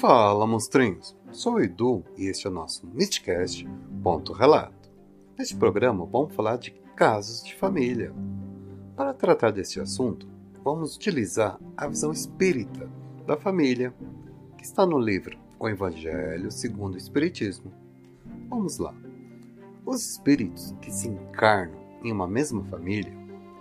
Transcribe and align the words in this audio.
Fala, 0.00 0.46
monstrinhos! 0.46 1.16
Sou 1.32 1.54
o 1.54 1.60
Edu 1.60 2.04
e 2.18 2.26
este 2.26 2.46
é 2.46 2.50
o 2.50 2.52
nosso 2.52 2.86
Mysticast 2.86 3.66
Ponto 4.02 4.34
Relato. 4.34 4.90
Neste 5.38 5.56
programa 5.56 6.04
vamos 6.04 6.34
falar 6.34 6.58
de 6.58 6.72
casos 6.94 7.42
de 7.42 7.54
família. 7.54 8.12
Para 8.94 9.14
tratar 9.14 9.52
deste 9.52 9.80
assunto, 9.80 10.28
vamos 10.62 10.96
utilizar 10.96 11.58
a 11.74 11.88
visão 11.88 12.12
espírita 12.12 12.90
da 13.26 13.38
família, 13.38 13.94
que 14.58 14.64
está 14.64 14.84
no 14.84 14.98
livro 14.98 15.38
O 15.58 15.66
Evangelho 15.66 16.50
segundo 16.50 16.96
o 16.96 16.98
Espiritismo. 16.98 17.72
Vamos 18.50 18.76
lá. 18.76 18.94
Os 19.86 20.10
espíritos 20.10 20.74
que 20.82 20.92
se 20.92 21.08
encarnam 21.08 21.80
em 22.04 22.12
uma 22.12 22.28
mesma 22.28 22.62
família, 22.64 23.16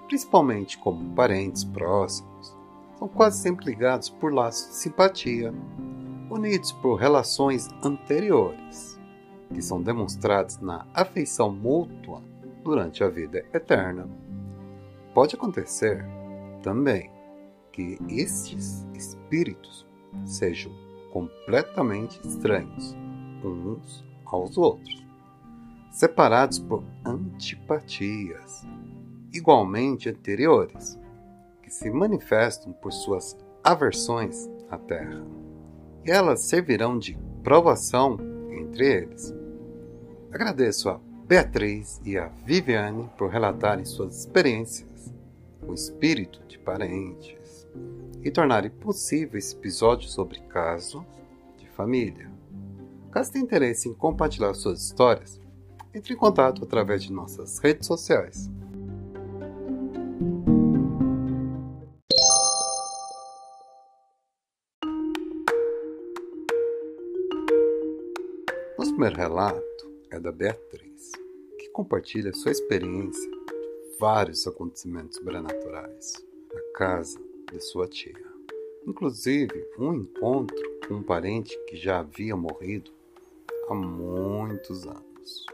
principalmente 0.06 0.78
como 0.80 1.16
parentes 1.16 1.64
próximos, 1.64 2.54
são 3.00 3.08
quase 3.08 3.42
sempre 3.42 3.66
ligados 3.66 4.09
por 4.09 4.34
laços 4.34 4.70
de 4.70 4.76
simpatia, 4.76 5.54
unidos 6.30 6.72
por 6.72 6.96
relações 6.96 7.70
anteriores, 7.84 9.00
que 9.54 9.62
são 9.62 9.82
demonstrados 9.82 10.58
na 10.60 10.86
afeição 10.94 11.52
mútua 11.52 12.22
durante 12.64 13.04
a 13.04 13.10
vida 13.10 13.46
eterna. 13.54 14.08
Pode 15.14 15.36
acontecer 15.36 16.06
também 16.62 17.12
que 17.72 17.98
estes 18.10 18.86
espíritos 18.94 19.86
sejam 20.26 20.72
completamente 21.12 22.20
estranhos 22.28 22.95
uns 23.44 24.04
aos 24.26 24.58
outros, 24.58 25.06
separados 25.92 26.60
por 26.60 26.84
antipatias 27.06 28.66
igualmente 29.32 30.10
anteriores, 30.10 30.98
que 31.62 31.70
se 31.70 31.89
manifestam 31.89 32.73
por 32.73 32.92
suas 32.92 33.38
aversões 33.64 34.50
à 34.70 34.78
Terra 34.78 35.45
elas 36.11 36.42
servirão 36.42 36.98
de 36.98 37.17
provação 37.44 38.17
entre 38.52 38.88
eles. 38.88 39.34
Agradeço 40.31 40.89
a 40.89 41.00
Beatriz 41.28 42.00
e 42.06 42.17
a 42.17 42.28
Viviane 42.45 43.09
por 43.17 43.30
relatarem 43.30 43.86
suas 43.86 44.20
experiências 44.20 45.14
o 45.67 45.73
espírito 45.73 46.39
de 46.48 46.59
parentes 46.59 47.67
e 48.23 48.30
tornarem 48.30 48.70
possível 48.70 49.38
esse 49.38 49.56
episódio 49.56 50.08
sobre 50.08 50.39
caso 50.42 51.06
de 51.58 51.67
família. 51.70 52.31
Caso 53.11 53.31
tenha 53.31 53.44
interesse 53.44 53.89
em 53.89 53.94
compartilhar 53.94 54.53
suas 54.53 54.81
histórias, 54.81 55.39
entre 55.94 56.14
em 56.14 56.17
contato 56.17 56.64
através 56.64 57.02
de 57.02 57.11
nossas 57.11 57.58
redes 57.59 57.88
sociais. 57.88 58.50
Primeiro 68.96 69.18
relato 69.18 69.92
é 70.10 70.18
da 70.18 70.32
Beatriz, 70.32 71.12
que 71.60 71.68
compartilha 71.72 72.34
sua 72.34 72.54
experiência 72.54 73.30
de 73.30 73.98
vários 74.00 74.48
acontecimentos 74.48 75.18
sobrenaturais 75.18 76.26
na 76.54 76.62
casa 76.74 77.20
de 77.52 77.60
sua 77.60 77.90
tia. 77.90 78.16
Inclusive, 78.88 79.68
um 79.78 79.96
encontro 79.96 80.56
com 80.88 80.94
um 80.94 81.04
parente 81.04 81.60
que 81.68 81.76
já 81.76 82.00
havia 82.00 82.38
morrido 82.38 82.90
há 83.67 83.76
muitos 83.76 84.88
anos. 84.88 85.45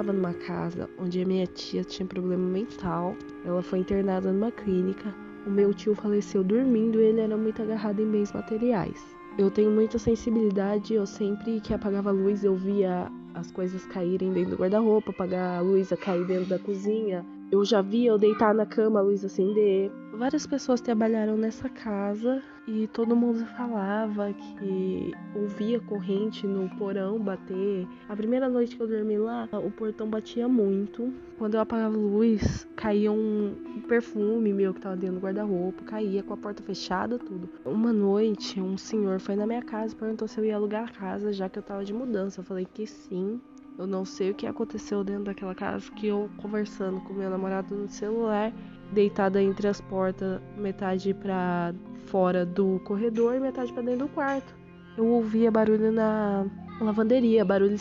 Morava 0.00 0.12
numa 0.12 0.32
casa 0.32 0.88
onde 0.98 1.22
a 1.22 1.26
minha 1.26 1.46
tia 1.46 1.84
tinha 1.84 2.06
problema 2.06 2.42
mental. 2.42 3.14
Ela 3.44 3.62
foi 3.62 3.80
internada 3.80 4.32
numa 4.32 4.50
clínica. 4.50 5.14
O 5.46 5.50
meu 5.50 5.74
tio 5.74 5.94
faleceu 5.94 6.42
dormindo 6.42 7.00
e 7.00 7.04
ele 7.04 7.20
era 7.20 7.36
muito 7.36 7.60
agarrado 7.62 8.00
em 8.00 8.10
bens 8.10 8.32
materiais. 8.32 8.98
Eu 9.38 9.50
tenho 9.50 9.70
muita 9.70 9.98
sensibilidade, 9.98 10.94
eu 10.94 11.06
sempre 11.06 11.60
que 11.60 11.72
apagava 11.72 12.10
a 12.10 12.12
luz 12.12 12.44
eu 12.44 12.56
via 12.56 13.10
as 13.34 13.50
coisas 13.50 13.84
caírem 13.86 14.32
dentro 14.32 14.52
do 14.52 14.56
guarda-roupa, 14.56 15.10
apagar 15.10 15.58
a 15.58 15.60
luz 15.60 15.92
a 15.92 15.96
cair 15.96 16.26
dentro 16.26 16.48
da 16.48 16.58
cozinha. 16.58 17.24
Eu 17.52 17.64
já 17.64 17.82
via 17.82 18.10
eu 18.10 18.18
deitar 18.18 18.54
na 18.54 18.64
cama, 18.64 19.00
a 19.00 19.02
luz 19.02 19.24
acender. 19.24 19.90
Várias 20.12 20.46
pessoas 20.46 20.80
trabalharam 20.80 21.36
nessa 21.36 21.68
casa 21.68 22.40
e 22.68 22.86
todo 22.86 23.16
mundo 23.16 23.44
falava 23.56 24.32
que 24.32 25.12
ouvia 25.34 25.80
corrente 25.80 26.46
no 26.46 26.68
porão 26.76 27.18
bater. 27.18 27.88
A 28.08 28.14
primeira 28.14 28.48
noite 28.48 28.76
que 28.76 28.82
eu 28.82 28.86
dormi 28.86 29.18
lá, 29.18 29.48
o 29.52 29.68
portão 29.72 30.08
batia 30.08 30.46
muito. 30.46 31.12
Quando 31.38 31.54
eu 31.54 31.60
apagava 31.60 31.96
a 31.96 31.98
luz, 31.98 32.68
caía 32.76 33.10
um 33.10 33.82
perfume 33.88 34.52
meu 34.52 34.72
que 34.72 34.80
tava 34.80 34.96
dentro 34.96 35.16
do 35.16 35.20
guarda-roupa, 35.20 35.82
caía 35.82 36.22
com 36.22 36.34
a 36.34 36.36
porta 36.36 36.62
fechada, 36.62 37.18
tudo. 37.18 37.48
Uma 37.64 37.92
noite, 37.92 38.60
um 38.60 38.76
senhor 38.76 39.18
foi 39.18 39.34
na 39.34 39.46
minha 39.46 39.62
casa 39.62 39.92
e 39.92 39.96
perguntou 39.96 40.28
se 40.28 40.38
eu 40.38 40.44
ia 40.44 40.54
alugar 40.54 40.88
a 40.88 40.92
casa, 40.92 41.32
já 41.32 41.48
que 41.48 41.58
eu 41.58 41.62
tava 41.64 41.84
de 41.84 41.92
mudança. 41.92 42.40
Eu 42.40 42.44
falei 42.44 42.68
que 42.72 42.86
sim. 42.86 43.40
Eu 43.80 43.86
não 43.86 44.04
sei 44.04 44.30
o 44.30 44.34
que 44.34 44.46
aconteceu 44.46 45.02
dentro 45.02 45.24
daquela 45.24 45.54
casa, 45.54 45.90
que 45.92 46.06
eu 46.06 46.28
conversando 46.36 47.00
com 47.00 47.14
meu 47.14 47.30
namorado 47.30 47.74
no 47.74 47.88
celular, 47.88 48.52
deitada 48.92 49.42
entre 49.42 49.66
as 49.68 49.80
portas, 49.80 50.38
metade 50.54 51.14
para 51.14 51.74
fora 52.04 52.44
do 52.44 52.78
corredor 52.84 53.36
e 53.36 53.40
metade 53.40 53.72
para 53.72 53.82
dentro 53.82 54.06
do 54.06 54.12
quarto. 54.12 54.54
Eu 54.98 55.06
ouvia 55.06 55.50
barulho 55.50 55.90
na 55.90 56.44
lavanderia, 56.78 57.42
barulho 57.42 57.74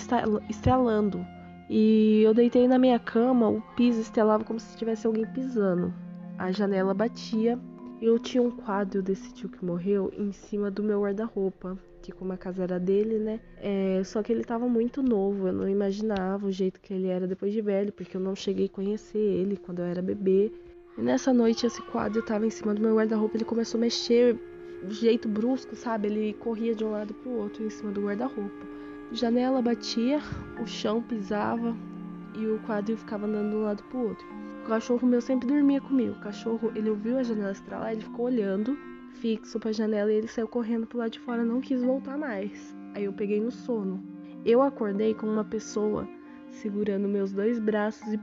estralando. 0.49 1.19
E 1.69 2.21
eu 2.23 2.33
deitei 2.33 2.65
na 2.65 2.79
minha 2.79 2.97
cama, 2.97 3.49
o 3.49 3.61
piso 3.75 3.99
estelava 3.99 4.45
como 4.45 4.57
se 4.57 4.77
tivesse 4.77 5.05
alguém 5.05 5.25
pisando. 5.25 5.93
A 6.37 6.49
janela 6.49 6.93
batia. 6.93 7.59
Eu 8.01 8.17
tinha 8.17 8.41
um 8.41 8.51
quadro 8.51 9.01
desse 9.01 9.33
tio 9.33 9.49
que 9.49 9.63
morreu 9.63 10.11
em 10.17 10.31
cima 10.31 10.71
do 10.71 10.81
meu 10.81 11.01
guarda-roupa 11.01 11.77
que 12.01 12.11
como 12.11 12.33
a 12.33 12.37
casa 12.37 12.63
era 12.63 12.79
dele, 12.79 13.19
né? 13.19 13.39
É, 13.57 14.01
só 14.03 14.23
que 14.23 14.31
ele 14.31 14.43
tava 14.43 14.67
muito 14.67 15.01
novo, 15.03 15.47
eu 15.47 15.53
não 15.53 15.67
imaginava 15.67 16.47
o 16.47 16.51
jeito 16.51 16.79
que 16.79 16.93
ele 16.93 17.07
era 17.07 17.27
depois 17.27 17.53
de 17.53 17.61
velho, 17.61 17.91
porque 17.91 18.17
eu 18.17 18.21
não 18.21 18.35
cheguei 18.35 18.65
a 18.65 18.69
conhecer 18.69 19.17
ele 19.17 19.57
quando 19.57 19.79
eu 19.79 19.85
era 19.85 20.01
bebê. 20.01 20.51
E 20.97 21.01
nessa 21.01 21.33
noite 21.33 21.65
esse 21.65 21.81
quadro 21.83 22.21
tava 22.21 22.45
em 22.45 22.49
cima 22.49 22.73
do 22.73 22.81
meu 22.81 22.95
guarda-roupa, 22.95 23.37
ele 23.37 23.45
começou 23.45 23.77
a 23.77 23.81
mexer 23.81 24.37
de 24.87 24.95
jeito 24.95 25.27
brusco, 25.27 25.75
sabe? 25.75 26.07
Ele 26.07 26.33
corria 26.33 26.73
de 26.73 26.83
um 26.83 26.91
lado 26.91 27.13
pro 27.13 27.31
outro 27.31 27.63
em 27.63 27.69
cima 27.69 27.91
do 27.91 28.01
guarda-roupa. 28.01 28.67
Janela 29.11 29.61
batia, 29.61 30.19
o 30.61 30.65
chão 30.65 31.01
pisava 31.01 31.75
e 32.37 32.45
o 32.45 32.59
quadro 32.59 32.95
ficava 32.95 33.25
andando 33.25 33.49
de 33.49 33.55
um 33.55 33.63
lado 33.63 33.83
pro 33.83 34.09
outro. 34.09 34.38
Cachorro 34.69 35.07
meu 35.07 35.19
sempre 35.19 35.47
dormia 35.47 35.81
comigo. 35.81 36.11
O 36.11 36.19
cachorro, 36.19 36.71
ele 36.75 36.91
ouviu 36.91 37.17
a 37.17 37.23
janela 37.23 37.51
estralar, 37.51 37.91
ele 37.91 38.01
ficou 38.01 38.27
olhando 38.27 38.77
fixo 39.15 39.59
pra 39.59 39.71
janela 39.71 40.11
e 40.13 40.17
ele 40.17 40.27
saiu 40.27 40.47
correndo 40.47 40.85
pro 40.85 40.99
lado 40.99 41.09
de 41.09 41.19
fora, 41.19 41.43
não 41.43 41.59
quis 41.59 41.81
voltar 41.81 42.15
mais. 42.19 42.75
Aí 42.93 43.05
eu 43.05 43.11
peguei 43.11 43.41
no 43.41 43.49
sono. 43.49 43.99
Eu 44.45 44.61
acordei 44.61 45.15
com 45.15 45.25
uma 45.25 45.43
pessoa 45.43 46.07
segurando 46.51 47.07
meus 47.07 47.33
dois 47.33 47.59
braços 47.59 48.13
e 48.13 48.19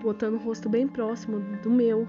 botando 0.00 0.34
o 0.34 0.38
rosto 0.38 0.68
bem 0.68 0.86
próximo 0.86 1.40
do 1.64 1.68
meu. 1.68 2.06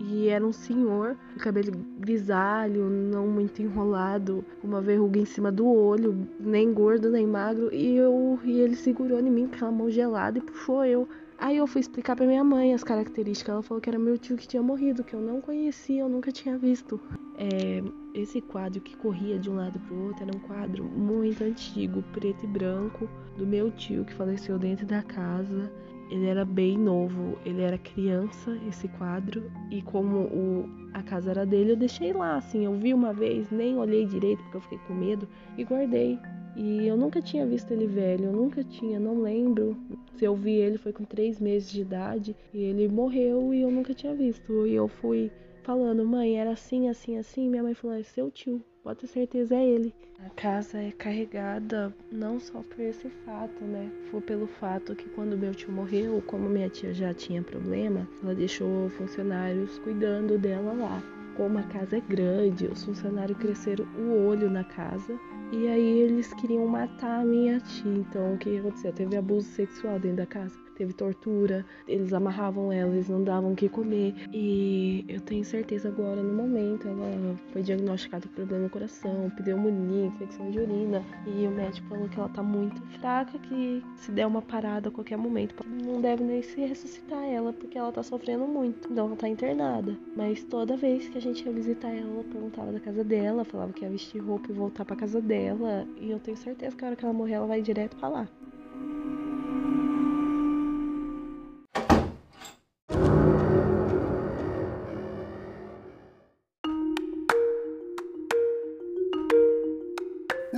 E 0.00 0.28
era 0.28 0.44
um 0.44 0.52
senhor, 0.52 1.16
cabelo 1.38 1.70
grisalho, 2.00 2.90
não 2.90 3.28
muito 3.28 3.62
enrolado, 3.62 4.44
uma 4.64 4.80
verruga 4.80 5.20
em 5.20 5.26
cima 5.26 5.52
do 5.52 5.64
olho, 5.64 6.26
nem 6.40 6.72
gordo 6.72 7.08
nem 7.08 7.26
magro, 7.26 7.72
e 7.72 7.96
eu 7.96 8.40
e 8.42 8.60
ele 8.60 8.74
segurou 8.74 9.20
em 9.20 9.30
mim 9.30 9.46
com 9.46 9.54
aquela 9.54 9.70
mão 9.70 9.88
gelada 9.90 10.38
e 10.38 10.42
puxou 10.42 10.84
eu. 10.84 11.06
Aí 11.40 11.56
eu 11.56 11.66
fui 11.66 11.80
explicar 11.80 12.14
para 12.14 12.26
minha 12.26 12.44
mãe 12.44 12.74
as 12.74 12.84
características. 12.84 13.54
Ela 13.54 13.62
falou 13.62 13.80
que 13.80 13.88
era 13.88 13.98
meu 13.98 14.18
tio 14.18 14.36
que 14.36 14.46
tinha 14.46 14.62
morrido, 14.62 15.02
que 15.02 15.14
eu 15.14 15.22
não 15.22 15.40
conhecia, 15.40 16.02
eu 16.02 16.08
nunca 16.08 16.30
tinha 16.30 16.58
visto. 16.58 17.00
É, 17.34 17.82
esse 18.12 18.42
quadro 18.42 18.78
que 18.82 18.94
corria 18.94 19.38
de 19.38 19.48
um 19.48 19.54
lado 19.54 19.80
para 19.80 19.94
o 19.94 20.08
outro 20.08 20.22
era 20.22 20.36
um 20.36 20.40
quadro 20.40 20.84
muito 20.84 21.42
antigo, 21.42 22.04
preto 22.12 22.44
e 22.44 22.46
branco, 22.46 23.08
do 23.38 23.46
meu 23.46 23.70
tio 23.70 24.04
que 24.04 24.12
faleceu 24.12 24.58
dentro 24.58 24.84
da 24.84 25.02
casa. 25.02 25.72
Ele 26.10 26.26
era 26.26 26.44
bem 26.44 26.76
novo, 26.76 27.38
ele 27.46 27.62
era 27.62 27.78
criança, 27.78 28.60
esse 28.68 28.86
quadro, 28.88 29.50
e 29.70 29.80
como 29.80 30.24
o, 30.24 30.68
a 30.92 31.02
casa 31.02 31.30
era 31.30 31.46
dele, 31.46 31.72
eu 31.72 31.76
deixei 31.76 32.12
lá, 32.12 32.36
assim, 32.36 32.66
eu 32.66 32.74
vi 32.74 32.92
uma 32.92 33.14
vez, 33.14 33.50
nem 33.50 33.78
olhei 33.78 34.04
direito 34.04 34.42
porque 34.42 34.56
eu 34.58 34.60
fiquei 34.60 34.78
com 34.86 34.92
medo, 34.92 35.26
e 35.56 35.64
guardei. 35.64 36.18
E 36.56 36.86
eu 36.86 36.96
nunca 36.96 37.22
tinha 37.22 37.46
visto 37.46 37.70
ele 37.70 37.86
velho, 37.86 38.26
eu 38.26 38.32
nunca 38.32 38.62
tinha, 38.64 38.98
não 38.98 39.20
lembro. 39.20 39.76
Se 40.16 40.24
eu 40.24 40.34
vi 40.34 40.54
ele 40.54 40.78
foi 40.78 40.92
com 40.92 41.04
três 41.04 41.40
meses 41.40 41.70
de 41.70 41.80
idade 41.80 42.36
e 42.52 42.58
ele 42.58 42.88
morreu 42.88 43.54
e 43.54 43.62
eu 43.62 43.70
nunca 43.70 43.94
tinha 43.94 44.14
visto. 44.14 44.66
E 44.66 44.74
eu 44.74 44.88
fui 44.88 45.30
falando, 45.62 46.04
mãe, 46.04 46.38
era 46.38 46.50
assim, 46.50 46.88
assim, 46.88 47.18
assim. 47.18 47.48
Minha 47.48 47.62
mãe 47.62 47.74
falou, 47.74 47.96
é 47.96 48.02
seu 48.02 48.30
tio, 48.30 48.62
pode 48.82 49.00
ter 49.00 49.06
certeza, 49.06 49.54
é 49.54 49.64
ele. 49.64 49.94
A 50.18 50.28
casa 50.30 50.78
é 50.78 50.90
carregada 50.90 51.94
não 52.12 52.38
só 52.38 52.60
por 52.62 52.80
esse 52.80 53.08
fato, 53.24 53.64
né? 53.64 53.90
Foi 54.10 54.20
pelo 54.20 54.46
fato 54.46 54.94
que 54.94 55.08
quando 55.10 55.38
meu 55.38 55.54
tio 55.54 55.72
morreu, 55.72 56.22
como 56.26 56.48
minha 56.48 56.68
tia 56.68 56.92
já 56.92 57.14
tinha 57.14 57.42
problema, 57.42 58.06
ela 58.22 58.34
deixou 58.34 58.90
funcionários 58.90 59.78
cuidando 59.78 60.36
dela 60.36 60.72
lá 60.72 61.02
como 61.36 61.58
a 61.58 61.62
casa 61.62 61.96
é 61.96 62.00
grande, 62.00 62.66
os 62.66 62.84
funcionários 62.84 63.38
cresceram 63.38 63.86
o 63.96 64.26
olho 64.26 64.50
na 64.50 64.62
casa 64.62 65.18
e 65.52 65.68
aí 65.68 66.00
eles 66.00 66.32
queriam 66.34 66.66
matar 66.66 67.20
a 67.20 67.24
minha 67.24 67.60
tia. 67.60 67.92
Então 67.92 68.34
o 68.34 68.38
que 68.38 68.58
aconteceu? 68.58 68.92
Teve 68.92 69.16
abuso 69.16 69.48
sexual 69.48 69.98
dentro 69.98 70.18
da 70.18 70.26
casa 70.26 70.69
teve 70.80 70.94
tortura, 70.94 71.66
eles 71.86 72.10
amarravam 72.14 72.72
ela, 72.72 72.90
eles 72.94 73.06
não 73.06 73.22
davam 73.22 73.52
o 73.52 73.54
que 73.54 73.68
comer. 73.68 74.14
E 74.32 75.04
eu 75.06 75.20
tenho 75.20 75.44
certeza 75.44 75.88
agora, 75.88 76.22
no 76.22 76.32
momento, 76.32 76.88
ela 76.88 77.36
foi 77.52 77.62
diagnosticada 77.62 78.26
com 78.26 78.34
problema 78.34 78.64
no 78.64 78.70
coração, 78.70 79.30
pneumonia, 79.36 80.06
infecção 80.06 80.50
de 80.50 80.58
urina. 80.58 81.04
E 81.26 81.46
o 81.46 81.50
médico 81.50 81.86
falou 81.88 82.08
que 82.08 82.18
ela 82.18 82.30
tá 82.30 82.42
muito 82.42 82.80
fraca, 82.98 83.38
que 83.38 83.84
se 83.96 84.10
der 84.10 84.26
uma 84.26 84.40
parada 84.40 84.88
a 84.88 84.92
qualquer 84.92 85.18
momento, 85.18 85.54
não 85.68 86.00
deve 86.00 86.24
nem 86.24 86.40
se 86.40 86.58
ressuscitar 86.62 87.24
ela, 87.24 87.52
porque 87.52 87.76
ela 87.76 87.92
tá 87.92 88.02
sofrendo 88.02 88.46
muito. 88.46 88.90
Então 88.90 89.08
ela 89.08 89.16
tá 89.16 89.28
internada. 89.28 89.94
Mas 90.16 90.42
toda 90.44 90.78
vez 90.78 91.10
que 91.10 91.18
a 91.18 91.20
gente 91.20 91.44
ia 91.44 91.52
visitar 91.52 91.90
ela, 91.90 92.10
ela 92.10 92.24
perguntava 92.24 92.72
da 92.72 92.80
casa 92.80 93.04
dela, 93.04 93.44
falava 93.44 93.74
que 93.74 93.84
ia 93.84 93.90
vestir 93.90 94.22
roupa 94.22 94.50
e 94.50 94.54
voltar 94.54 94.86
pra 94.86 94.96
casa 94.96 95.20
dela. 95.20 95.86
E 96.00 96.10
eu 96.10 96.18
tenho 96.18 96.38
certeza 96.38 96.74
que 96.74 96.82
a 96.82 96.88
hora 96.88 96.96
que 96.96 97.04
ela 97.04 97.12
morrer, 97.12 97.34
ela 97.34 97.46
vai 97.46 97.60
direto 97.60 97.98
pra 97.98 98.08
lá. 98.08 98.28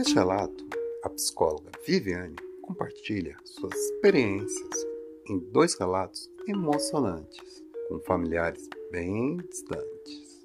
Neste 0.02 0.16
relato, 0.16 0.66
a 1.04 1.08
psicóloga 1.10 1.70
Viviane 1.86 2.34
compartilha 2.60 3.36
suas 3.44 3.72
experiências 3.72 4.84
em 5.28 5.38
dois 5.52 5.78
relatos 5.78 6.28
emocionantes, 6.48 7.62
com 7.88 8.00
familiares 8.00 8.68
bem 8.90 9.36
distantes. 9.36 10.44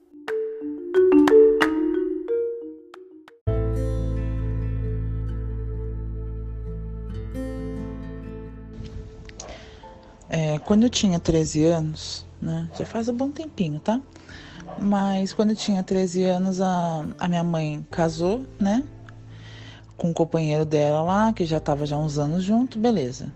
É, 10.30 10.59
quando 10.68 10.83
eu 10.83 10.89
tinha 10.92 11.19
13 11.19 11.65
anos, 11.65 12.27
né, 12.39 12.69
já 12.77 12.86
faz 12.86 13.09
um 13.09 13.13
bom 13.15 13.31
tempinho, 13.31 13.80
tá? 13.80 14.00
Mas 14.80 15.33
quando 15.33 15.50
eu 15.50 15.56
tinha 15.56 15.81
13 15.81 16.25
anos, 16.25 16.62
a, 16.62 17.07
a 17.18 17.27
minha 17.27 17.44
mãe 17.44 17.83
casou, 17.89 18.45
né? 18.59 18.88
Com 19.97 20.11
o 20.11 20.13
companheiro 20.13 20.63
dela 20.63 21.01
lá, 21.01 21.33
que 21.33 21.44
já 21.44 21.57
estava 21.57 21.85
já 21.85 21.97
uns 21.97 22.17
anos 22.19 22.44
junto, 22.44 22.77
beleza. 22.77 23.33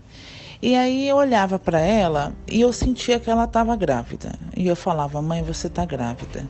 E 0.62 0.76
aí 0.76 1.08
eu 1.08 1.16
olhava 1.16 1.58
para 1.58 1.80
ela 1.80 2.32
e 2.46 2.60
eu 2.60 2.72
sentia 2.72 3.18
que 3.18 3.28
ela 3.28 3.44
estava 3.44 3.74
grávida. 3.74 4.32
E 4.56 4.68
eu 4.68 4.76
falava: 4.76 5.20
"Mãe, 5.20 5.42
você 5.42 5.66
está 5.66 5.84
grávida". 5.84 6.48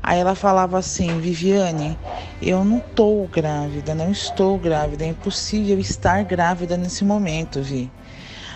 Aí 0.00 0.20
ela 0.20 0.36
falava 0.36 0.78
assim: 0.78 1.18
"Viviane, 1.18 1.98
eu 2.40 2.64
não 2.64 2.78
estou 2.78 3.26
grávida, 3.26 3.92
não 3.92 4.12
estou 4.12 4.56
grávida, 4.56 5.04
é 5.04 5.08
impossível 5.08 5.78
estar 5.80 6.22
grávida 6.22 6.76
nesse 6.76 7.04
momento, 7.04 7.60
Vi". 7.60 7.90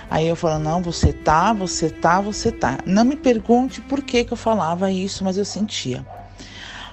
Aí 0.08 0.28
eu 0.28 0.36
falava: 0.36 0.62
"Não, 0.62 0.80
você 0.80 1.12
tá, 1.12 1.52
você 1.52 1.90
tá, 1.90 2.20
você 2.20 2.52
tá". 2.52 2.78
Não 2.86 3.04
me 3.04 3.16
pergunte 3.16 3.80
por 3.80 4.00
que 4.00 4.22
que 4.22 4.32
eu 4.32 4.36
falava 4.36 4.92
isso, 4.92 5.24
mas 5.24 5.36
eu 5.36 5.44
sentia. 5.44 6.06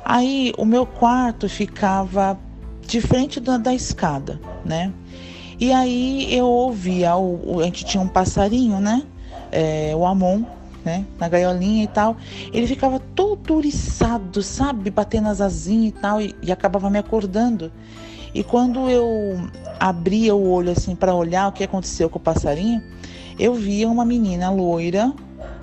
Aí 0.03 0.51
o 0.57 0.65
meu 0.65 0.87
quarto 0.87 1.47
ficava 1.47 2.35
de 2.85 3.01
frente 3.01 3.39
da, 3.39 3.57
da 3.57 3.73
escada, 3.73 4.39
né? 4.65 4.91
E 5.59 5.71
aí 5.71 6.33
eu 6.35 6.45
ouvia, 6.45 7.15
o, 7.15 7.59
a 7.59 7.63
gente 7.65 7.85
tinha 7.85 8.01
um 8.01 8.07
passarinho, 8.07 8.79
né? 8.79 9.03
É, 9.51 9.93
o 9.95 10.05
Amon, 10.05 10.43
né? 10.83 11.05
Na 11.19 11.29
gaiolinha 11.29 11.83
e 11.83 11.87
tal. 11.87 12.17
Ele 12.51 12.65
ficava 12.65 12.99
todo 12.99 13.55
uriçado, 13.55 14.41
sabe? 14.41 14.89
Batendo 14.89 15.29
as 15.29 15.39
asinhas 15.39 15.89
e 15.89 16.01
tal, 16.01 16.21
e, 16.21 16.35
e 16.41 16.51
acabava 16.51 16.89
me 16.89 16.97
acordando. 16.97 17.71
E 18.33 18.43
quando 18.43 18.89
eu 18.89 19.39
abria 19.79 20.33
o 20.33 20.49
olho 20.49 20.71
assim 20.71 20.95
para 20.95 21.13
olhar 21.13 21.49
o 21.49 21.51
que 21.51 21.63
aconteceu 21.63 22.09
com 22.09 22.17
o 22.17 22.21
passarinho, 22.21 22.81
eu 23.37 23.53
via 23.53 23.87
uma 23.87 24.05
menina 24.05 24.49
loira, 24.49 25.13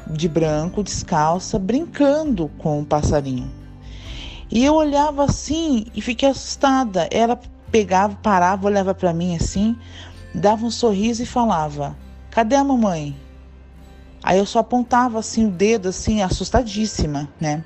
de 0.06 0.28
branco, 0.28 0.82
descalça, 0.82 1.58
brincando 1.58 2.50
com 2.58 2.80
o 2.80 2.84
passarinho. 2.84 3.50
E 4.50 4.64
eu 4.64 4.74
olhava 4.74 5.24
assim 5.24 5.86
e 5.94 6.00
fiquei 6.00 6.28
assustada. 6.28 7.08
Ela 7.10 7.38
pegava, 7.70 8.16
parava, 8.22 8.66
olhava 8.66 8.94
para 8.94 9.12
mim 9.12 9.36
assim, 9.36 9.76
dava 10.34 10.64
um 10.64 10.70
sorriso 10.70 11.22
e 11.22 11.26
falava: 11.26 11.96
Cadê 12.30 12.56
a 12.56 12.64
mamãe? 12.64 13.16
Aí 14.22 14.38
eu 14.38 14.46
só 14.46 14.60
apontava 14.60 15.18
assim 15.18 15.46
o 15.46 15.50
dedo, 15.50 15.88
assim, 15.88 16.22
assustadíssima, 16.22 17.28
né? 17.40 17.64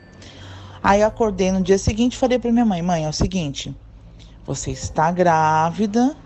Aí 0.82 1.00
eu 1.00 1.06
acordei 1.06 1.50
no 1.52 1.62
dia 1.62 1.78
seguinte 1.78 2.14
e 2.14 2.18
falei 2.18 2.38
para 2.38 2.52
minha 2.52 2.64
mãe: 2.64 2.82
Mãe, 2.82 3.04
é 3.04 3.08
o 3.08 3.12
seguinte, 3.12 3.74
você 4.44 4.72
está 4.72 5.10
grávida 5.10 6.16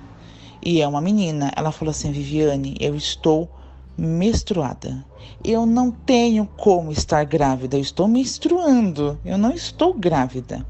e 0.63 0.81
é 0.81 0.89
uma 0.89 1.01
menina. 1.01 1.53
Ela 1.55 1.71
falou 1.71 1.91
assim: 1.91 2.11
Viviane, 2.11 2.77
eu 2.81 2.95
estou 2.97 3.51
menstruada. 3.97 5.05
Eu 5.45 5.65
não 5.65 5.91
tenho 5.91 6.49
como 6.57 6.91
estar 6.91 7.25
grávida, 7.25 7.77
eu 7.77 7.81
estou 7.81 8.09
menstruando, 8.09 9.19
eu 9.25 9.39
não 9.39 9.51
estou 9.51 9.95
grávida. 9.95 10.65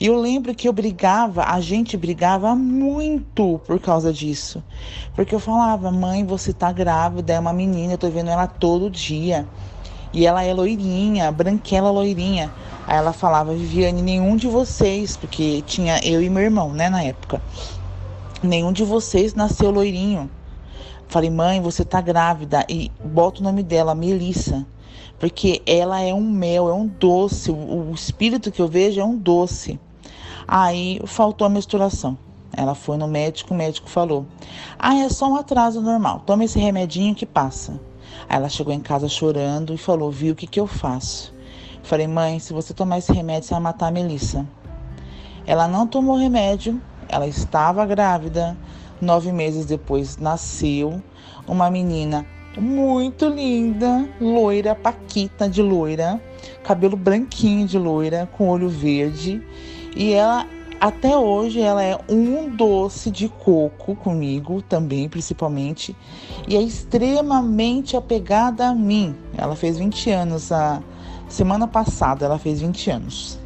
E 0.00 0.06
eu 0.06 0.16
lembro 0.18 0.54
que 0.54 0.68
eu 0.68 0.72
brigava, 0.72 1.44
a 1.44 1.60
gente 1.60 1.96
brigava 1.96 2.54
muito 2.54 3.60
por 3.66 3.80
causa 3.80 4.12
disso. 4.12 4.62
Porque 5.14 5.34
eu 5.34 5.40
falava, 5.40 5.90
mãe, 5.90 6.24
você 6.24 6.52
tá 6.52 6.70
grávida, 6.72 7.32
é 7.32 7.38
uma 7.38 7.52
menina, 7.52 7.94
eu 7.94 7.98
tô 7.98 8.08
vendo 8.08 8.30
ela 8.30 8.46
todo 8.46 8.90
dia. 8.90 9.46
E 10.12 10.26
ela 10.26 10.42
é 10.42 10.54
loirinha, 10.54 11.30
branquela 11.30 11.90
loirinha. 11.90 12.52
Aí 12.86 12.96
ela 12.96 13.12
falava, 13.12 13.52
Viviane, 13.54 14.00
nenhum 14.00 14.36
de 14.36 14.46
vocês, 14.48 15.16
porque 15.16 15.62
tinha 15.66 16.00
eu 16.02 16.22
e 16.22 16.30
meu 16.30 16.42
irmão, 16.42 16.72
né, 16.72 16.88
na 16.88 17.02
época. 17.02 17.42
Nenhum 18.42 18.72
de 18.72 18.84
vocês 18.84 19.34
nasceu 19.34 19.70
loirinho. 19.70 20.30
Falei, 21.08 21.30
mãe, 21.30 21.60
você 21.60 21.84
tá 21.84 22.00
grávida. 22.00 22.64
E 22.68 22.90
bota 23.02 23.40
o 23.40 23.42
nome 23.42 23.62
dela, 23.62 23.94
Melissa. 23.94 24.66
Porque 25.18 25.62
ela 25.66 26.00
é 26.00 26.12
um 26.14 26.30
mel, 26.30 26.68
é 26.68 26.74
um 26.74 26.86
doce. 26.86 27.50
O, 27.50 27.92
espírito 27.92 28.52
que 28.52 28.60
eu 28.60 28.68
vejo 28.68 29.00
é 29.00 29.04
um 29.04 29.16
doce. 29.16 29.80
Aí 30.46 31.00
faltou 31.06 31.46
a 31.46 31.50
menstruação. 31.50 32.16
Ela 32.52 32.74
foi 32.74 32.96
no 32.96 33.08
médico, 33.08 33.52
o 33.52 33.56
médico 33.56 33.88
falou: 33.88 34.26
Ah, 34.78 34.96
é 34.96 35.08
só 35.08 35.28
um 35.28 35.36
atraso 35.36 35.80
normal. 35.80 36.22
Toma 36.24 36.44
esse 36.44 36.58
remedinho 36.58 37.14
que 37.14 37.26
passa. 37.26 37.80
Aí 38.28 38.36
ela 38.36 38.48
chegou 38.48 38.72
em 38.72 38.80
casa 38.80 39.08
chorando 39.08 39.74
e 39.74 39.78
falou: 39.78 40.10
Viu 40.10 40.32
o 40.32 40.36
que, 40.36 40.46
que 40.46 40.60
eu 40.60 40.66
faço? 40.66 41.34
Falei, 41.82 42.06
mãe, 42.06 42.38
se 42.38 42.52
você 42.52 42.74
tomar 42.74 42.98
esse 42.98 43.12
remédio, 43.12 43.48
você 43.48 43.54
vai 43.54 43.62
matar 43.62 43.86
a 43.86 43.90
Melissa. 43.90 44.46
Ela 45.46 45.66
não 45.66 45.86
tomou 45.86 46.16
remédio, 46.16 46.78
ela 47.08 47.26
estava 47.26 47.86
grávida, 47.86 48.54
Nove 49.00 49.32
meses 49.32 49.64
depois 49.66 50.16
nasceu 50.16 51.02
uma 51.46 51.70
menina 51.70 52.26
muito 52.60 53.28
linda, 53.28 54.08
loira, 54.20 54.74
paquita 54.74 55.48
de 55.48 55.62
loira, 55.62 56.20
cabelo 56.64 56.96
branquinho 56.96 57.66
de 57.66 57.78
loira, 57.78 58.28
com 58.36 58.48
olho 58.48 58.68
verde. 58.68 59.42
E 59.96 60.12
ela, 60.12 60.46
até 60.80 61.16
hoje, 61.16 61.60
ela 61.60 61.82
é 61.82 61.98
um 62.08 62.54
doce 62.54 63.10
de 63.10 63.28
coco 63.28 63.94
comigo 63.96 64.62
também, 64.62 65.08
principalmente. 65.08 65.96
E 66.46 66.56
é 66.56 66.62
extremamente 66.62 67.96
apegada 67.96 68.68
a 68.68 68.74
mim. 68.74 69.14
Ela 69.36 69.54
fez 69.54 69.78
20 69.78 70.10
anos 70.10 70.52
a 70.52 70.82
semana 71.28 71.66
passada, 71.66 72.24
ela 72.24 72.38
fez 72.38 72.60
20 72.60 72.90
anos. 72.90 73.38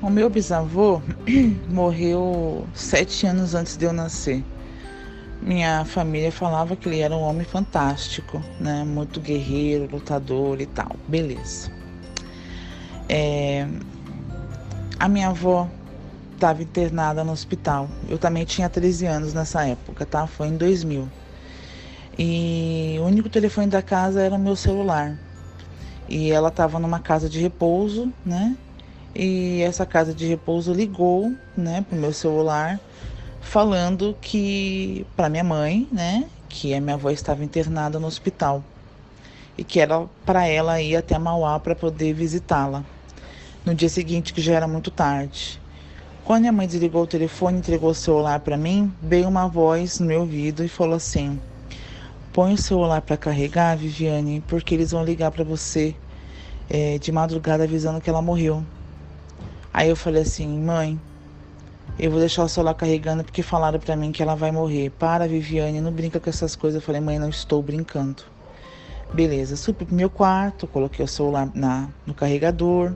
O 0.00 0.08
meu 0.08 0.30
bisavô 0.30 1.02
morreu 1.68 2.64
sete 2.72 3.26
anos 3.26 3.56
antes 3.56 3.76
de 3.76 3.84
eu 3.84 3.92
nascer. 3.92 4.44
Minha 5.42 5.84
família 5.84 6.30
falava 6.30 6.76
que 6.76 6.88
ele 6.88 7.00
era 7.00 7.16
um 7.16 7.20
homem 7.20 7.44
fantástico, 7.44 8.40
né? 8.60 8.84
Muito 8.84 9.20
guerreiro, 9.20 9.88
lutador 9.90 10.60
e 10.60 10.66
tal. 10.66 10.94
Beleza. 11.08 11.68
É... 13.08 13.66
A 15.00 15.08
minha 15.08 15.30
avó 15.30 15.68
estava 16.32 16.62
internada 16.62 17.24
no 17.24 17.32
hospital. 17.32 17.88
Eu 18.08 18.18
também 18.18 18.44
tinha 18.44 18.68
13 18.68 19.04
anos 19.06 19.34
nessa 19.34 19.66
época, 19.66 20.06
tá? 20.06 20.28
Foi 20.28 20.46
em 20.46 20.56
2000. 20.56 21.08
E 22.16 22.96
o 23.00 23.04
único 23.04 23.28
telefone 23.28 23.66
da 23.66 23.82
casa 23.82 24.22
era 24.22 24.36
o 24.36 24.38
meu 24.38 24.54
celular. 24.54 25.18
E 26.08 26.30
ela 26.30 26.48
estava 26.48 26.78
numa 26.78 27.00
casa 27.00 27.28
de 27.28 27.40
repouso, 27.40 28.12
né? 28.24 28.56
E 29.18 29.62
essa 29.62 29.84
casa 29.84 30.14
de 30.14 30.24
repouso 30.26 30.72
ligou, 30.72 31.34
né, 31.56 31.84
pro 31.88 31.98
meu 31.98 32.12
celular, 32.12 32.78
falando 33.40 34.16
que 34.20 35.04
para 35.16 35.28
minha 35.28 35.42
mãe, 35.42 35.88
né, 35.90 36.26
que 36.48 36.72
a 36.72 36.80
minha 36.80 36.94
avó 36.94 37.10
estava 37.10 37.42
internada 37.42 37.98
no 37.98 38.06
hospital 38.06 38.62
e 39.56 39.64
que 39.64 39.80
era 39.80 40.06
para 40.24 40.46
ela 40.46 40.80
ir 40.80 40.94
até 40.94 41.18
Mauá 41.18 41.58
para 41.58 41.74
poder 41.74 42.12
visitá-la. 42.12 42.84
No 43.66 43.74
dia 43.74 43.88
seguinte, 43.88 44.32
que 44.32 44.40
já 44.40 44.54
era 44.54 44.68
muito 44.68 44.88
tarde. 44.88 45.60
Quando 46.24 46.42
minha 46.42 46.52
mãe 46.52 46.68
desligou 46.68 47.02
o 47.02 47.06
telefone 47.06 47.56
e 47.56 47.58
entregou 47.58 47.90
o 47.90 47.94
celular 47.94 48.38
para 48.38 48.56
mim, 48.56 48.92
veio 49.02 49.26
uma 49.26 49.48
voz 49.48 49.98
no 49.98 50.06
meu 50.06 50.20
ouvido 50.20 50.64
e 50.64 50.68
falou 50.68 50.94
assim: 50.94 51.40
Põe 52.32 52.54
o 52.54 52.58
celular 52.58 53.02
para 53.02 53.16
carregar, 53.16 53.76
Viviane, 53.76 54.44
porque 54.46 54.74
eles 54.74 54.92
vão 54.92 55.04
ligar 55.04 55.32
para 55.32 55.42
você 55.42 55.96
é, 56.70 56.98
de 56.98 57.10
madrugada 57.10 57.64
avisando 57.64 58.00
que 58.00 58.08
ela 58.08 58.22
morreu. 58.22 58.62
Aí 59.78 59.90
eu 59.90 59.94
falei 59.94 60.22
assim, 60.22 60.58
mãe, 60.58 61.00
eu 62.00 62.10
vou 62.10 62.18
deixar 62.18 62.42
o 62.42 62.48
celular 62.48 62.74
carregando 62.74 63.22
porque 63.22 63.44
falaram 63.44 63.78
para 63.78 63.94
mim 63.94 64.10
que 64.10 64.20
ela 64.20 64.34
vai 64.34 64.50
morrer. 64.50 64.90
Para, 64.90 65.28
Viviane, 65.28 65.80
não 65.80 65.92
brinca 65.92 66.18
com 66.18 66.28
essas 66.28 66.56
coisas. 66.56 66.82
Eu 66.82 66.84
falei, 66.84 67.00
mãe, 67.00 67.16
não 67.16 67.28
estou 67.28 67.62
brincando. 67.62 68.24
Beleza, 69.14 69.54
subi 69.54 69.84
pro 69.84 69.94
meu 69.94 70.10
quarto, 70.10 70.66
coloquei 70.66 71.04
o 71.04 71.06
celular 71.06 71.48
na, 71.54 71.88
no 72.04 72.12
carregador. 72.12 72.92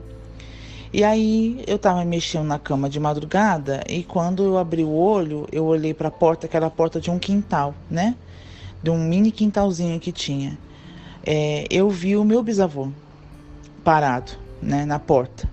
E 0.91 1.05
aí 1.05 1.63
eu 1.65 1.79
tava 1.79 2.03
mexendo 2.03 2.47
na 2.47 2.59
cama 2.59 2.89
de 2.89 2.99
madrugada 2.99 3.81
e 3.87 4.03
quando 4.03 4.43
eu 4.43 4.57
abri 4.57 4.83
o 4.83 4.91
olho, 4.91 5.47
eu 5.53 5.63
olhei 5.63 5.93
para 5.93 6.09
a 6.09 6.11
porta, 6.11 6.49
que 6.49 6.57
era 6.57 6.65
a 6.65 6.69
porta 6.69 6.99
de 6.99 7.09
um 7.09 7.17
quintal, 7.17 7.73
né? 7.89 8.13
De 8.83 8.89
um 8.89 8.97
mini 8.97 9.31
quintalzinho 9.31 10.01
que 10.01 10.11
tinha. 10.11 10.57
É, 11.25 11.65
eu 11.69 11.89
vi 11.89 12.17
o 12.17 12.25
meu 12.25 12.43
bisavô 12.43 12.89
parado, 13.85 14.33
né, 14.61 14.83
na 14.83 14.99
porta. 14.99 15.47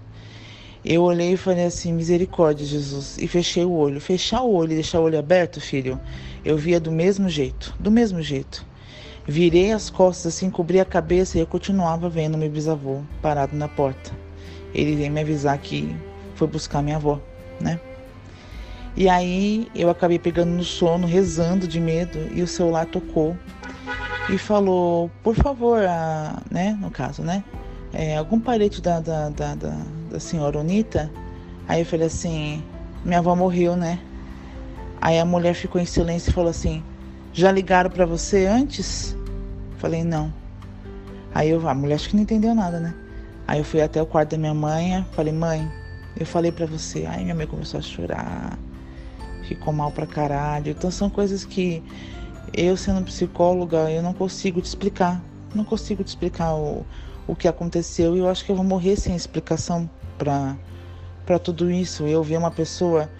Eu 0.84 1.02
olhei 1.02 1.34
e 1.34 1.36
falei 1.36 1.66
assim: 1.66 1.92
misericórdia, 1.92 2.64
Jesus, 2.64 3.18
e 3.18 3.28
fechei 3.28 3.64
o 3.64 3.72
olho. 3.72 4.00
Fechar 4.00 4.42
o 4.42 4.52
olho 4.52 4.72
e 4.72 4.76
deixar 4.76 5.00
o 5.00 5.04
olho 5.04 5.18
aberto, 5.18 5.60
filho, 5.60 6.00
eu 6.44 6.56
via 6.56 6.80
do 6.80 6.90
mesmo 6.90 7.28
jeito, 7.28 7.74
do 7.78 7.90
mesmo 7.90 8.22
jeito. 8.22 8.64
Virei 9.26 9.72
as 9.72 9.90
costas 9.90 10.34
assim, 10.34 10.50
cobri 10.50 10.80
a 10.80 10.84
cabeça 10.84 11.36
e 11.36 11.40
eu 11.40 11.46
continuava 11.46 12.08
vendo 12.08 12.38
meu 12.38 12.50
bisavô 12.50 13.02
parado 13.20 13.54
na 13.54 13.68
porta. 13.68 14.10
Ele 14.74 14.96
veio 14.96 15.12
me 15.12 15.20
avisar 15.20 15.58
que 15.58 15.94
foi 16.34 16.48
buscar 16.48 16.82
minha 16.82 16.96
avó, 16.96 17.20
né? 17.60 17.78
E 18.96 19.08
aí 19.08 19.68
eu 19.74 19.90
acabei 19.90 20.18
pegando 20.18 20.50
no 20.50 20.64
sono, 20.64 21.06
rezando 21.06 21.68
de 21.68 21.78
medo, 21.78 22.18
e 22.34 22.42
o 22.42 22.46
celular 22.46 22.86
tocou 22.86 23.36
e 24.28 24.38
falou, 24.38 25.10
por 25.22 25.34
favor, 25.34 25.84
a, 25.84 26.42
né, 26.50 26.76
no 26.80 26.90
caso, 26.90 27.22
né? 27.22 27.44
É, 27.92 28.16
algum 28.16 28.40
parente 28.40 28.80
da, 28.80 29.00
da, 29.00 29.28
da, 29.28 29.54
da, 29.54 29.76
da 30.10 30.20
senhora 30.20 30.58
Unita? 30.58 31.10
Aí 31.68 31.80
eu 31.80 31.86
falei 31.86 32.06
assim, 32.06 32.62
minha 33.04 33.18
avó 33.18 33.34
morreu, 33.34 33.76
né? 33.76 33.98
Aí 35.00 35.18
a 35.18 35.24
mulher 35.24 35.54
ficou 35.54 35.80
em 35.80 35.86
silêncio 35.86 36.30
e 36.30 36.32
falou 36.32 36.50
assim, 36.50 36.82
já 37.32 37.50
ligaram 37.50 37.88
para 37.88 38.04
você 38.04 38.46
antes? 38.46 39.16
Falei, 39.78 40.04
não. 40.04 40.32
Aí 41.34 41.48
eu, 41.50 41.66
a 41.68 41.74
mulher 41.74 41.94
acho 41.94 42.08
que 42.08 42.16
não 42.16 42.22
entendeu 42.22 42.54
nada, 42.54 42.80
né? 42.80 42.94
Aí 43.46 43.58
eu 43.58 43.64
fui 43.64 43.80
até 43.80 44.02
o 44.02 44.06
quarto 44.06 44.30
da 44.30 44.38
minha 44.38 44.52
mãe, 44.52 45.06
falei, 45.12 45.32
mãe, 45.32 45.70
eu 46.18 46.26
falei 46.26 46.52
para 46.52 46.66
você. 46.66 47.06
Aí 47.06 47.22
minha 47.22 47.34
mãe 47.34 47.46
começou 47.46 47.78
a 47.78 47.82
chorar, 47.82 48.58
ficou 49.44 49.72
mal 49.72 49.90
pra 49.90 50.06
caralho. 50.06 50.72
Então 50.72 50.90
são 50.90 51.08
coisas 51.08 51.44
que 51.44 51.82
eu, 52.52 52.76
sendo 52.76 53.02
psicóloga, 53.04 53.90
eu 53.90 54.02
não 54.02 54.12
consigo 54.12 54.60
te 54.60 54.66
explicar. 54.66 55.22
Não 55.54 55.64
consigo 55.64 56.04
te 56.04 56.08
explicar 56.08 56.54
o, 56.54 56.84
o 57.26 57.34
que 57.34 57.48
aconteceu 57.48 58.16
e 58.16 58.18
eu 58.18 58.28
acho 58.28 58.44
que 58.44 58.52
eu 58.52 58.56
vou 58.56 58.64
morrer 58.64 58.96
sem 58.96 59.14
explicação 59.14 59.88
para 60.20 61.38
tudo 61.38 61.70
isso. 61.70 62.06
Eu 62.06 62.22
vi 62.22 62.36
uma 62.36 62.50
pessoa 62.50 63.10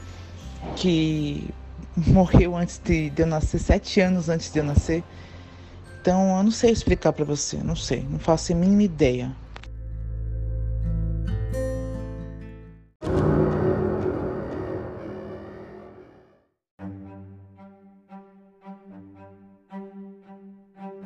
que 0.77 1.49
morreu 1.97 2.57
antes 2.57 2.79
de, 2.79 3.11
de 3.11 3.23
eu 3.23 3.27
nascer, 3.27 3.59
sete 3.59 4.01
anos 4.01 4.29
antes 4.29 4.53
de 4.53 4.59
eu 4.59 4.65
nascer. 4.65 5.03
Então 6.01 6.37
eu 6.37 6.43
não 6.43 6.51
sei 6.51 6.71
explicar 6.71 7.13
para 7.13 7.25
você, 7.25 7.57
não 7.59 7.77
sei, 7.77 8.07
não 8.09 8.19
faço 8.19 8.53
a 8.53 8.55
mínima 8.55 8.83
ideia. 8.83 9.35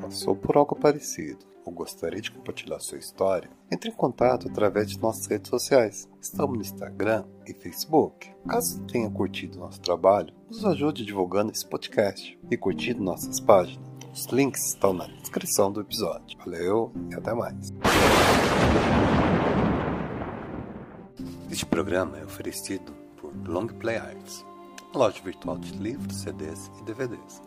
Passou 0.01 0.37
por 0.37 0.57
algo 0.57 0.77
parecido 0.77 1.54
ou 1.65 1.73
gostaria 1.73 2.21
de 2.21 2.31
compartilhar 2.31 2.79
sua 2.81 2.99
história? 2.99 3.51
Entre 3.71 3.91
em 3.91 3.95
contato 3.95 4.49
através 4.49 4.89
de 4.89 5.01
nossas 5.01 5.27
redes 5.27 5.49
sociais. 5.49 6.09
Estamos 6.21 6.57
no 6.57 6.63
Instagram 6.63 7.25
e 7.47 7.55
Facebook. 7.55 8.31
Caso 8.49 8.83
tenha 8.85 9.11
curtido 9.11 9.59
nosso 9.59 9.81
trabalho, 9.81 10.35
nos 10.49 10.65
ajude 10.65 11.05
divulgando 11.05 11.53
esse 11.53 11.67
podcast 11.67 12.39
e 12.51 12.57
curtindo 12.57 13.03
nossas 13.03 13.41
páginas. 13.41 13.85
Os 14.13 14.27
links 14.27 14.67
estão 14.67 14.93
na 14.93 15.07
descrição 15.07 15.73
do 15.73 15.81
episódio. 15.81 16.39
Valeu 16.39 16.93
e 17.11 17.15
até 17.15 17.35
mais. 17.35 17.73
Este 21.51 21.67
programa 21.67 22.19
é 22.19 22.25
oferecido 22.25 22.93
por 23.21 23.33
Long 23.49 23.67
Play 23.67 23.97
Arts, 23.97 24.45
loja 24.95 25.21
virtual 25.23 25.59
de 25.59 25.73
livros, 25.79 26.21
CDs 26.21 26.71
e 26.81 26.85
DVDs. 26.85 27.43